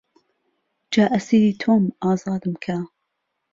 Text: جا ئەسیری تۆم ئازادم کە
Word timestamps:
جا 0.93 1.03
ئەسیری 1.13 1.53
تۆم 1.61 1.83
ئازادم 2.03 2.53
کە 2.63 2.77